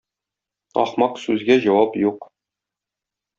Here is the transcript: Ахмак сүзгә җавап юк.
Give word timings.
Ахмак 0.83 1.13
сүзгә 1.25 1.59
җавап 1.67 2.01
юк. 2.05 2.19